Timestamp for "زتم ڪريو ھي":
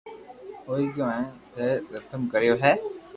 1.91-2.73